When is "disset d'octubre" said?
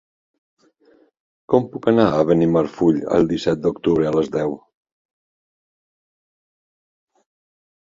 3.33-4.09